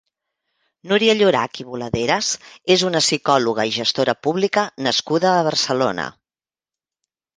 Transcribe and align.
Núria 0.91 1.13
Llorach 1.17 1.59
i 1.63 1.65
Boladeras 1.67 2.31
és 2.77 2.85
una 2.89 3.03
psicòloga 3.05 3.67
i 3.73 3.75
gestora 3.77 4.17
pública 4.29 4.67
nascuda 4.89 5.35
a 5.35 5.45
Barcelona. 5.53 6.09